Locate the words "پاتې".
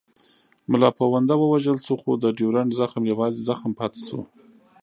3.79-4.01